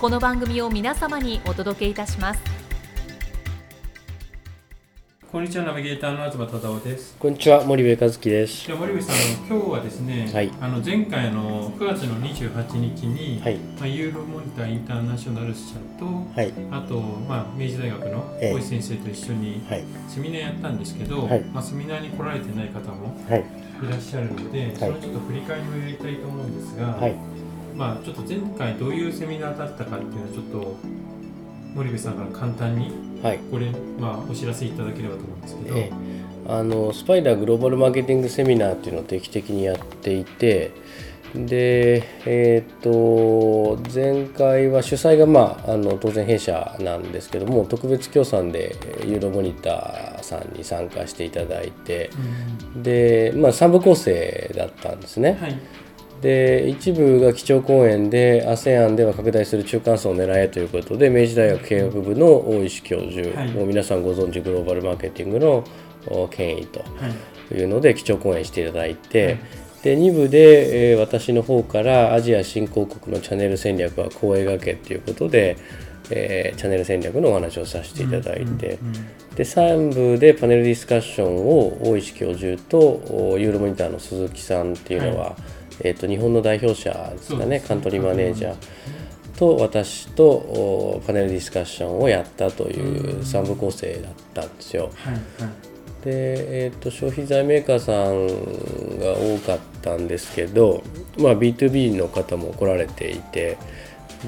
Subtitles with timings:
[0.00, 2.40] この番組を皆様にお届けいたします。
[5.32, 7.16] こんにちはナビゲーターの東忠夫です。
[7.18, 8.66] こんにちは森部和樹です。
[8.66, 9.16] じゃあ森部さん
[9.48, 10.52] 今日はですね、はい。
[10.60, 13.56] あの前回の9月の28日に、はい。
[13.56, 16.52] まあ、ユーロモニターインターナショナル社とはい。
[16.70, 18.54] あと、まあ、明治大学のええ。
[18.54, 19.84] 大石先生と一緒にはい。
[20.08, 21.40] セミナーやったんですけど、はい。
[21.40, 23.40] まあ、セミナーに来られてない方もはい。
[23.40, 27.37] いらっしゃるので、そのちょっと振り返りをやりたいと思うんですが、はい
[27.78, 30.76] まあ、ちょっと前回どういうセミナーだったかっていうのをちょっと
[31.74, 33.38] 森部さんから簡単にはい。
[33.50, 35.92] これ、まあ、お知らせいただければと思うんですけど、ええ。
[36.46, 40.70] あのスパイダーグローバルマーケティングセミナーっていうのを定期的にやっていて
[41.34, 52.10] でえっ、と前回は主催がまああの当然弊社なんですけども特別協賛でえーユーロモニターさんに参加していただいて
[52.74, 52.82] うん。
[52.82, 55.36] でまあ3部構成だったんですね。
[55.38, 55.58] はい
[56.20, 63.50] で一部が基調講演で ASEAN では拡大する中間層を狙えということで明治大学経営学部の大石教授、はい。
[63.52, 65.64] もう皆さんご存知グローバルマーケティングの
[66.06, 66.86] お権威とは
[67.52, 67.54] い。
[67.54, 69.38] いうので基調講演していただいて、はい。
[69.84, 75.56] で2部で、えー私の方からアジア新興国のチャンネル戦略はこう描けということで、
[76.10, 78.78] えーチャンネル戦略のお話をさせていただいて、
[79.36, 82.78] で3部でパネルディスカッションを大石教授と
[83.08, 85.36] おユーロモニターの鈴木さんっていうのは、
[85.80, 88.56] えー、と日本の代表者ですかねカントリーマネージャー
[89.38, 94.90] と私とおパネルディスカッションをやったという3部構成だったんですよ。
[94.96, 95.22] はいはい
[96.04, 100.84] で、えー、と消費財メーカーさんが多かったんですけど、
[101.18, 103.58] まあ、B2B の方も来られていて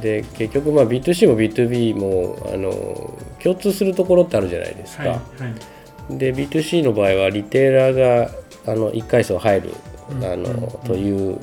[0.00, 5.02] で結局まあ B2C も B2B もあの共通するところってあるじゃないですか。
[5.02, 5.80] はいはい
[6.18, 8.30] で B2C の場合はリテーラーが
[8.66, 9.74] あの1階層入るうん
[10.10, 10.88] あの、うん。
[10.88, 11.38] という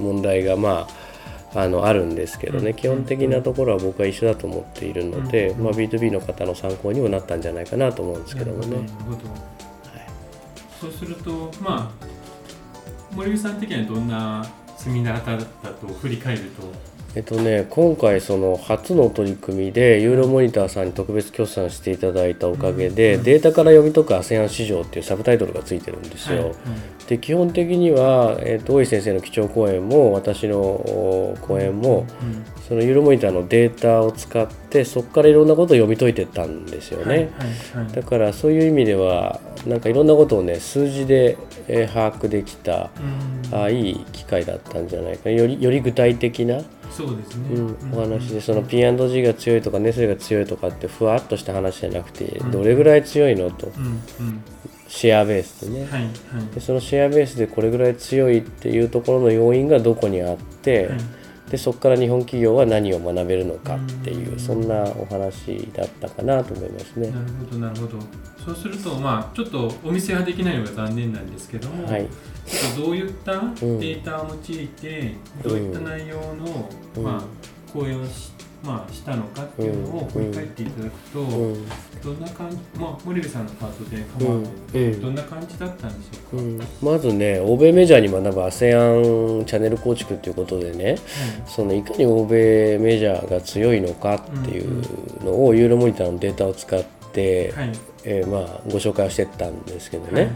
[0.00, 0.86] 問題がま
[1.54, 2.74] ああのあるんですけどね、うん。
[2.76, 5.64] 基本的なところは僕は一緒だと思っているので、うん。
[5.64, 8.76] まあ、B2B の方の参考にもなったんじゃないかなと思うんですけどもね。
[8.76, 9.18] なるほど
[10.80, 14.44] そうするとまあ森口さん的にはどんな
[14.76, 16.62] セミナーだったと振り返ると
[17.16, 23.22] えっとね、今回その初の取り組みでユーロモニターさんに特別協賛していただいたおかげで、うん。
[23.22, 26.42] データから読み解く ASEAN 市場っていうサブタイトルがついてるんですよ。
[26.42, 26.54] はい。
[27.06, 32.44] で基本的には、えっと大石先生の基調講演も私のお講演もうん。
[32.68, 37.06] そのユーロモニターのデータを使ってそこからいろんなことを読み解いてったんですよね。
[37.06, 37.92] はいはいはい。
[37.92, 41.38] だからそういう意味ではなんかいろんなことをね数字で、
[41.68, 42.90] えー把握できた
[43.52, 43.56] うん。
[43.56, 46.60] あいい機会だったんじゃないかよりより具体的な
[46.96, 52.50] そうですね、うん、お話でその P&G が強いとかネスレが強いとかってふわっとした話じゃなくてうん。
[52.52, 53.72] どれぐらい強いのと
[54.86, 55.86] シェアベースでね。
[55.86, 56.10] はいはい。
[56.54, 60.98] でそのシェアベースでこれぐらい強いっていうところの要因がどこにあってはい
[61.50, 67.10] でそこから日本企業は何を学べるのかっていうんうそんなお話だったかなと思いますね。
[67.10, 67.20] な。
[67.20, 67.98] るほどなるほど。
[68.44, 72.08] そうするとまあちょっとお見せはできないのが残念なんですけども、はい、
[72.76, 77.02] どういったデータを用いて、どういった内容の、うん。
[77.02, 77.22] まあ、
[77.72, 78.32] 講演をし,、
[78.64, 81.68] まあ、したのかっていうのを振り返っていただくと、うん。
[82.02, 85.00] どんな感じ、まあ、森部さんのパートで構わないうん。
[85.02, 90.96] どんな感じだったんでしょうか、うん、まずね欧米メジャーに学ぶ ASEAN チャンネル構築ということでね
[91.46, 96.82] そのいかに欧米メジャーが強いのかっていうのをユーロモニターのデータを使っ
[97.12, 97.72] て、はい。
[98.04, 100.30] えーまあ、ご紹介をしてったんですけどね、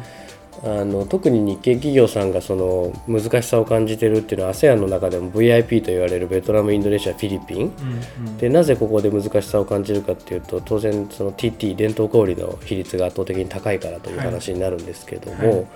[0.65, 7.73] あの特に日系企業さんがその難しさを感じてるっていうのは ASEAN の中でも VIP と言われるベトナムインドネシアフィリピン。
[8.19, 15.67] うんうんでなぜここで難しさを感じるかっていうと当然その TT 伝統小売の比率が圧倒的に高いからという話になるんですけども、はい。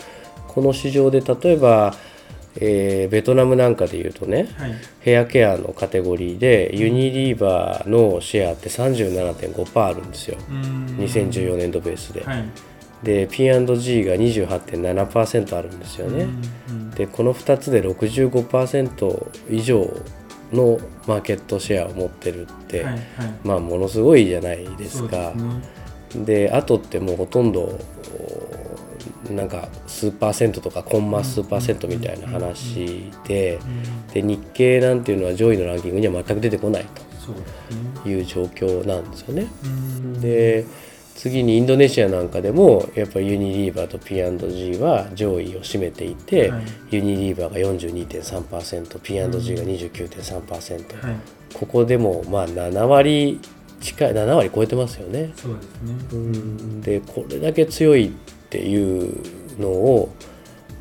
[0.49, 1.95] この市場で例えば
[2.61, 4.75] えーベトナムなんかでいうとねはい。
[5.01, 10.37] ヘアケアのカテゴリーでユニリーバーのシェアって37.5%あるんですよ。
[10.49, 12.45] うーん2014年度ベースで、はい
[13.03, 16.25] で P&G が28.7%あるんですよね、
[16.69, 19.91] うんでこの2つで65%以上
[20.53, 23.03] のマーケットシェアを持ってるって、はいはい。
[23.45, 25.33] まあものすごいじゃないですか。
[25.33, 25.39] で
[26.11, 26.25] すね。
[26.25, 27.79] であとってもうほとんど
[29.31, 36.87] おなんか数パーセントとかコンマ数パーセントみたいな話でうんで日経なんていうのは上位のランキングには全く出てこない
[38.05, 39.47] という状況なんですよね。
[39.65, 40.21] うん。
[40.21, 40.67] で
[41.15, 46.63] 次にインドネシアなんかでもやっぱりユニリーバーと P&G は上位を占めていて、はい。
[46.91, 51.17] ユニリーバーが 42.3%P&G が29.3%、はい。
[51.55, 53.41] ここでもまあ7割
[53.81, 55.33] 近い7割超えてますよね。
[55.37, 55.95] そうですね。
[56.13, 56.81] うん。
[56.81, 58.11] でこれだけ強いっ
[58.49, 59.15] ていう
[59.61, 60.15] のを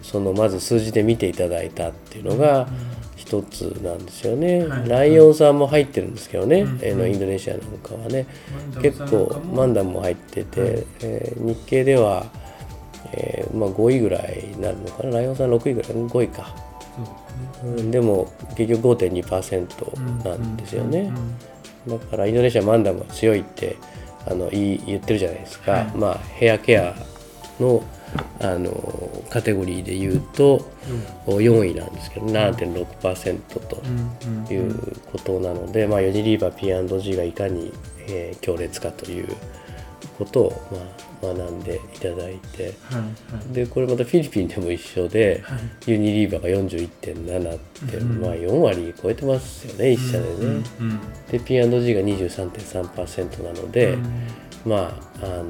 [0.02, 2.68] そのまず数字で見ていただいたっていうのが
[3.32, 4.66] 一つなんですよね。
[4.66, 4.90] はい。
[4.90, 6.80] ライオンさんも入ってるんですけどね、うん。
[6.82, 8.26] えーのインドネシアなんかはね。
[8.54, 10.72] マンダム結さんなんか構もマンダムも入ってて、はい。
[11.04, 12.26] えー日経では、
[13.14, 15.12] えーまあ、5位ぐらいになるのかな。
[15.18, 16.56] ライオンさん6位ぐらい5位か、
[17.62, 17.82] そうね。
[17.82, 21.12] うん、でも結局5.2%なんですよね、
[21.88, 23.78] だからインドネシアマンダムは強いって
[24.28, 25.92] あの言ってるじゃないですか、はい。
[25.96, 26.96] まあヘアケア
[27.60, 27.84] の
[28.40, 30.70] あのカテゴリーで言うと
[31.28, 33.40] 4位なんですけど7.6%
[34.48, 37.72] ということなので、まあ、ユニリーバー P&G がいかに、
[38.08, 39.28] えー強烈かという
[40.18, 40.68] ことを、
[41.22, 42.74] まあ、学んでいただいて。
[42.84, 43.08] はいは
[43.52, 43.54] い。
[43.54, 45.92] でこれまたフィリピンでも一緒で、はい。
[45.92, 47.60] ユニリーバーが41.7っ
[47.90, 50.34] て、うんまあ、4割超えてますよね一社でね。
[50.36, 51.00] うんうん
[51.32, 54.04] で P&G が23.3%なので、うん。
[54.66, 55.48] まああの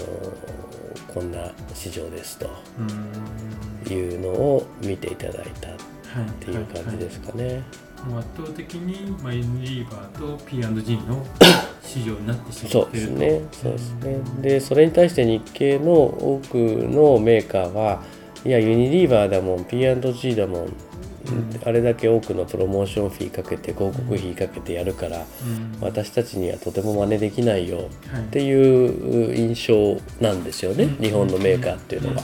[1.13, 3.94] こんな市場ですとうん。
[3.94, 7.63] いうのを見ていただいたっはいていう感じですかね。
[8.06, 11.23] もう圧倒的に、まあ、ユニリーバーと P&G の
[11.83, 13.13] 市場になってしまそうっていると。
[13.19, 14.18] ですね、そうですね。
[14.41, 18.01] で、それに対して日系の多くのメーカーは、
[18.44, 20.74] いや、ユニリーバーだもん、P&G だもん、
[21.63, 25.77] あれだけ多くのプロモーションフィーかけて、広告費かけてやるから、うん。
[25.81, 27.88] 私たちにはとても真似できないよはいっ
[28.29, 31.03] ていう印象なんですよね、うん。
[31.03, 32.23] 日本のメーカーっていうのは。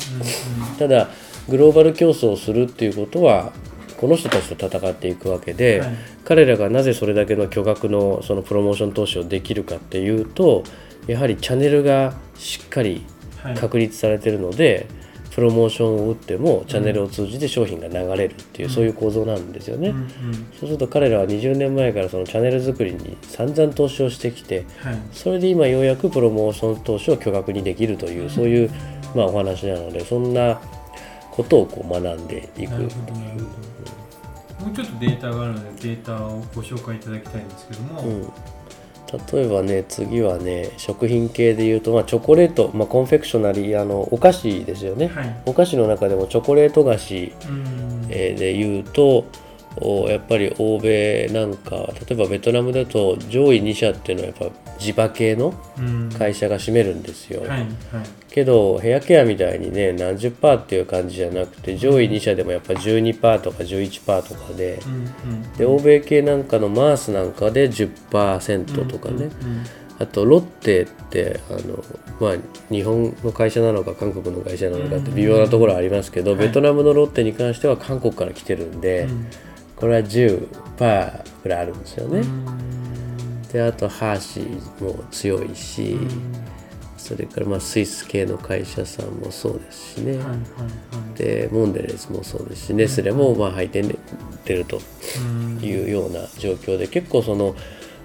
[0.71, 0.77] うん。
[0.77, 1.09] ただ、
[1.49, 3.53] グローバル競争をするっていうことは、
[3.97, 5.89] この人たちと戦っていくわけで、はい。
[6.27, 10.65] 彼らがなぜそれだけの巨額のそのプロモーション投資をできるかっていうと
[11.07, 13.05] やはりチャンネルがしっかり
[13.41, 14.87] はい確立されてるので、
[15.37, 19.93] プロモーションを打ってもチャンネルを通じて商品が流れるっていう、そういう構造なんですよね。
[20.59, 24.99] そうすると彼らは20年前からそのチャンネル作りに散々投資をしてきてはい。
[25.11, 28.71] それで今ようやくプロモーション投資を巨額にできるというそういう、
[29.13, 30.59] まあ、お話なのでそんな
[31.29, 32.71] ことをこう学んでいく。
[32.73, 32.89] もう
[34.73, 38.33] ちょっとデータがあるのでデータをご紹介いただきたいんですけども、うん、
[39.33, 45.41] 例えばね次はね食品系でいうと、まあ、チョコレート、まあ、 confectionery あのお菓子ですよね、はい。
[45.45, 48.07] お菓子の中でもチョコレート菓子、うん。
[48.09, 49.25] えーでいうとお
[50.09, 56.09] やっぱり欧米なんか例えばベトナムだと上位2社っていうのはやっぱ地場系のうん。
[56.17, 57.67] 会社が占めるんですよ、はいはい。
[58.29, 64.93] けどヘアケアみたいにね何十パーっていう感じじゃなくて上位2社でもやっぱ12パーとか11パーとかで、うん
[65.31, 69.63] うんで欧米系なんかのマースなんかで10%とかね、うんうん
[69.99, 71.83] あとロッテってあの、
[72.19, 76.39] まあ、日本の会社なのか韓国の会社なのかって微妙なところはありますけど、はい。
[76.41, 79.27] ベトナムのロッテに関しては韓国から来てるんで、うん
[79.77, 82.19] これは10%ぐらいあるんですよね。
[82.19, 83.41] うん。
[83.43, 85.97] であとハーシーも強いし、
[86.97, 90.35] それからまあスイス系の会社さんもそうですしね、はいはいは
[91.15, 91.17] い。
[91.17, 93.95] でモンデレスもそうですしネスレもまあ入ってっ
[94.43, 94.81] てると
[95.19, 95.59] うん。
[95.61, 97.55] いうような状況で結構その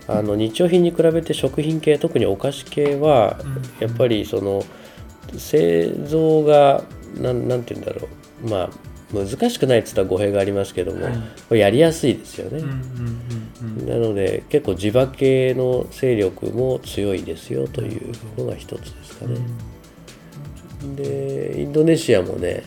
[0.09, 3.39] あの日用品に比べて食品系特にお菓子系は
[3.81, 4.65] やっぱりその
[5.39, 6.85] 製造が
[7.17, 8.09] なんなんて言うんだろ
[8.45, 8.49] う。
[8.49, 8.71] まあ
[9.13, 12.59] 難しくないって言ったら語弊がありますけども、はいやりやすいですよね。
[12.59, 19.37] うんうんうんうんなので結構地場系の勢力も強いですよというのが一つですかね。
[20.97, 22.65] でインドネシアもね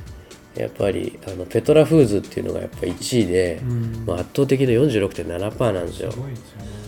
[0.56, 6.10] やっぱりあのペトラフーズっていうのがやっぱ1位で、うんまあ、圧倒的な46.7%なんですよ。
[6.10, 6.36] ですよね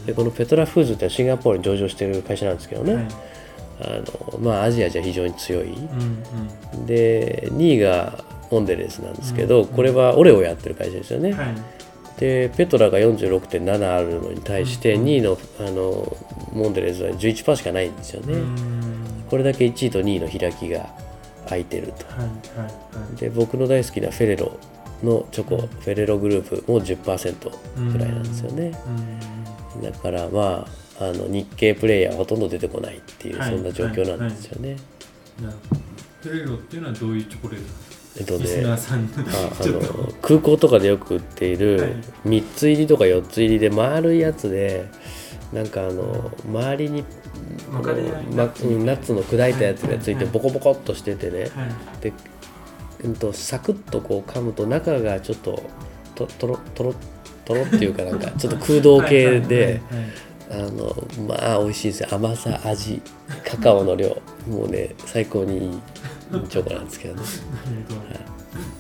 [0.05, 3.07] でこのペトラフーズってシンガポールに上場してる会社なんですけどね、はい
[3.79, 4.01] あ
[4.33, 5.73] のまあ、アジアじゃ非常に強い。
[5.73, 11.35] うんで2位がモンデレスなんですけど、これはオレオやってる会社ですよね。
[12.19, 16.17] でペトラが46.7あるのに対して2位のあの
[16.51, 19.23] モンデレスは11%しかないんですよね、うん。
[19.29, 20.89] これだけ1位と2位の開きが
[21.45, 22.05] 空いてると。
[23.17, 24.57] で僕の大好きなフェレロ
[25.03, 28.71] のチョコ、フェレログループも10%ぐらいなんですよね、
[29.83, 30.65] だからま
[30.99, 33.51] ああの日系プレイヤーはほとんど出てこないっていう、はい。
[33.51, 34.75] そんな状況なんですよね、
[36.23, 37.96] フェレロっていうのはどういうチョコレートなんですか？
[38.19, 38.77] えっとねあ
[39.65, 41.57] の空港とかでよく売っていはい。
[41.59, 44.85] る3つ入りとか4つ入りで丸いやつで
[45.53, 47.03] なんかあの周りに
[47.71, 50.33] ナッツの砕いたやつがついてはい。
[50.33, 51.41] ボコボコっとしててね。
[51.41, 51.49] はい。
[52.01, 52.13] で、
[53.03, 55.63] うん、とサクッとこう噛むと中がちょっと
[56.15, 56.95] ととろとろ
[57.45, 59.81] とろっていうかなんか ちょっと空洞系で
[60.49, 60.95] あの
[61.27, 62.07] まあ美味しいですよ。
[62.11, 63.01] 甘さ味
[63.45, 64.17] カカオの量。
[64.49, 65.81] もうね最高にいい
[66.49, 67.21] チョコなんですけどね。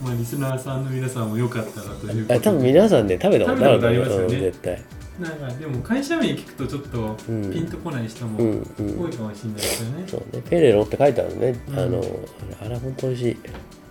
[0.01, 4.01] まあリスナーさんの皆さんもよかったらというあ多分皆さんね食べたことあると思う。
[4.01, 4.23] ね。
[4.23, 4.81] うん絶対。
[5.19, 8.75] なんかでも会社名聞くとちょっとうんピンとこない人もうん。
[8.79, 10.03] うん多いかもしれないですよね。
[10.07, 10.41] そうね。
[10.49, 11.79] ペレロって書いてあるね、うん。
[11.79, 12.03] あの
[12.63, 13.35] あれ本当美味しい、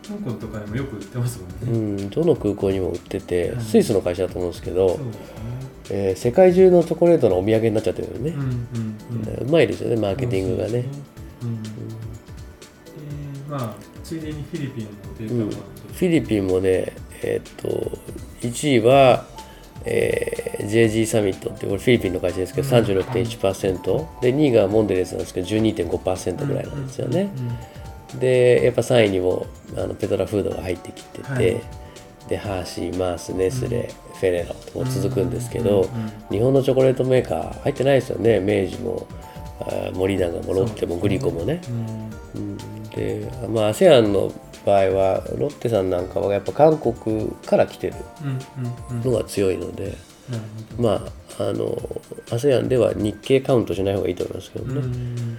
[0.09, 1.99] 香港とかでもよく売ってますもんね。
[2.01, 3.61] うん、どの空港にも売ってて、うん。
[3.61, 4.97] スイスの会社だと思うんですけど、ね。
[5.91, 8.31] えー世界中のチョコレートのお土産になっちゃってるよね。
[8.31, 8.49] うん、うん
[9.41, 9.49] うん。
[9.49, 10.85] うまいですよねマーケティングがね。
[11.43, 11.76] うん。
[13.47, 15.51] えーまあついでにフィリピンのデータもあっ
[15.81, 15.93] て。
[15.95, 17.69] フィリピンもねえーっと
[18.43, 19.25] 1位は、
[19.85, 22.85] えー JG サミットってこれフィリピンの会社ですけど、うん。
[22.85, 27.45] 36.1%で2位がモンデレスなんですけど12.5%ぐらいなんですよね、うん。
[27.45, 27.51] うん。
[27.51, 27.57] うん
[28.21, 31.61] でやっぱ3位にもあのペトラフードが入ってきてて、はい。
[32.29, 35.89] でハーシーマースネスレ、フェレロとも続くんですけど、うん。
[35.89, 36.05] うん。
[36.05, 38.41] うん日本のチョコレートメーカー入ってないですよね。
[38.41, 39.07] 明治も
[39.95, 41.61] 森永もロッテもグリコもね。
[41.69, 41.77] うん。
[42.41, 42.59] うん
[42.97, 44.33] でまあ ASEAN の
[44.65, 47.95] 場合はロッテさんなんかはやっぱ韓国から来てる
[49.05, 49.95] のが強いので。
[50.77, 51.07] ま
[51.39, 51.79] ああの
[52.31, 54.81] ASEAN では日系カウントしない方がいいと思いますけどね。
[54.81, 55.39] うん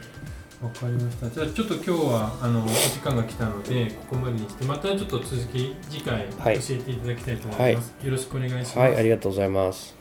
[0.64, 1.30] わかりました。
[1.30, 7.94] じゃあちょっと今日はあのお時間が来たのでここまでにしてまたちょっと続き次回はい教えていただきたいと思います。
[8.02, 8.80] よろしくお願いします。
[8.80, 9.96] はい、ありがとうございます。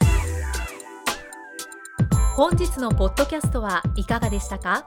[2.37, 4.87] 本日のポッドキャストはいかがでしたか？